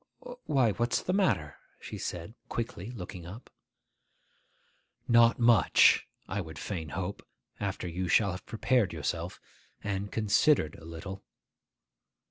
'Why, 0.45 0.71
what's 0.71 1.03
the 1.03 1.13
matter?' 1.13 1.57
she 1.79 1.99
said 1.99 2.33
quickly, 2.49 2.89
looking 2.89 3.27
up. 3.27 3.51
'Not 5.07 5.37
much, 5.37 6.07
I 6.27 6.41
would 6.41 6.57
fain 6.57 6.89
hope, 6.89 7.21
after 7.59 7.87
you 7.87 8.07
shall 8.07 8.31
have 8.31 8.47
prepared 8.47 8.93
yourself, 8.93 9.39
and 9.83 10.11
considered 10.11 10.73
a 10.73 10.85
little. 10.85 11.21